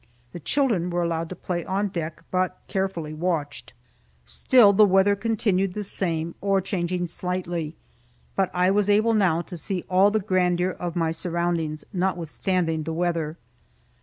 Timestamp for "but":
2.31-2.57, 8.35-8.49